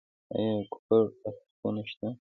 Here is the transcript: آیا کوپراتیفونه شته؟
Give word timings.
آیا 0.35 0.53
کوپراتیفونه 0.71 1.83
شته؟ 1.89 2.07